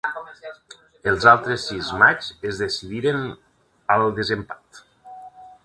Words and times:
Els 1.11 1.27
altres 1.31 1.65
sis 1.71 1.91
matxs 2.03 2.31
es 2.51 2.63
decidiren 2.63 3.21
al 3.97 4.07
desempat. 4.23 4.85